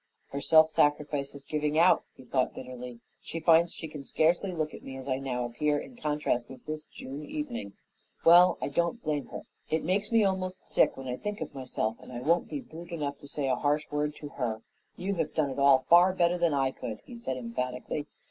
"Her 0.29 0.41
self 0.41 0.67
sacrifice 0.67 1.35
is 1.35 1.43
giving 1.45 1.77
out," 1.77 2.03
he 2.15 2.23
thought 2.25 2.55
bitterly. 2.55 3.01
"She 3.21 3.39
finds 3.39 3.71
she 3.71 3.87
can 3.87 4.03
scarcely 4.03 4.51
look 4.51 4.73
at 4.73 4.81
me 4.81 4.97
as 4.97 5.07
I 5.07 5.19
now 5.19 5.45
appear 5.45 5.77
in 5.77 5.95
contrast 5.95 6.49
with 6.49 6.65
this 6.65 6.85
June 6.85 7.23
evening. 7.23 7.73
Well, 8.25 8.57
I 8.59 8.69
don't 8.69 9.03
blame 9.03 9.27
her. 9.27 9.43
It 9.69 9.83
makes 9.83 10.11
me 10.11 10.23
almost 10.23 10.65
sick 10.65 10.97
when 10.97 11.07
I 11.07 11.17
think 11.17 11.39
of 11.39 11.53
myself 11.53 11.97
and 11.99 12.11
I 12.11 12.19
won't 12.19 12.49
be 12.49 12.61
brute 12.61 12.89
enough 12.89 13.19
to 13.19 13.27
say 13.27 13.47
a 13.47 13.53
harsh 13.55 13.91
word 13.91 14.15
to 14.15 14.29
her." 14.29 14.63
"You 14.95 15.13
have 15.17 15.35
done 15.35 15.51
it 15.51 15.59
all 15.59 15.85
far 15.87 16.13
better 16.13 16.39
than 16.39 16.55
I 16.55 16.71
could," 16.71 17.01
he 17.05 17.15
said 17.15 17.37
emphatically. 17.37 18.07